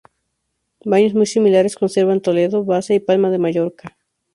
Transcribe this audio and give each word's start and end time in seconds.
Baños 0.83 1.13
muy 1.13 1.27
similares 1.27 1.75
conservan 1.75 2.21
Toledo, 2.21 2.65
Baza 2.65 2.95
y 2.95 2.99
Palma 2.99 3.29
de 3.29 3.37
Mallorca. 3.37 3.97